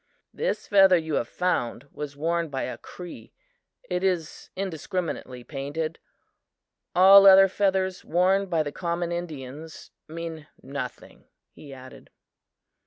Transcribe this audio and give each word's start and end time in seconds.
"This 0.33 0.65
feather 0.65 0.97
you 0.97 1.13
have 1.13 1.27
found 1.27 1.87
was 1.91 2.17
worn 2.17 2.49
by 2.49 2.63
a 2.63 2.79
Cree 2.79 3.33
it 3.87 4.03
is 4.03 4.49
indiscriminately 4.55 5.43
painted. 5.43 5.99
All 6.95 7.27
other 7.27 7.47
feathers 7.47 8.03
worn 8.03 8.47
by 8.47 8.63
the 8.63 8.71
common 8.71 9.11
Indians 9.11 9.91
mean 10.07 10.47
nothing," 10.59 11.25
he 11.51 11.71
added. 11.71 12.09